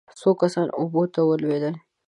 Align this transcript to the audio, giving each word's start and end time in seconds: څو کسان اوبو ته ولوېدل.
څو 0.19 0.29
کسان 0.41 0.67
اوبو 0.79 1.01
ته 1.13 1.19
ولوېدل. 1.23 1.75